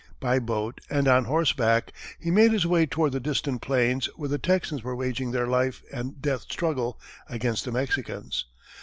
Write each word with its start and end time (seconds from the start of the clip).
By 0.19 0.39
boat 0.39 0.81
and 0.89 1.07
on 1.07 1.25
horseback, 1.25 1.91
he 2.17 2.31
made 2.31 2.53
his 2.53 2.65
way 2.65 2.87
toward 2.87 3.11
the 3.11 3.19
distant 3.19 3.61
plains 3.61 4.07
where 4.15 4.29
the 4.29 4.39
Texans 4.39 4.81
were 4.81 4.95
waging 4.95 5.29
their 5.29 5.45
life 5.45 5.83
and 5.93 6.19
death 6.19 6.41
struggle 6.49 6.99
against 7.29 7.65
the 7.65 7.71
Mexicans. 7.71 8.45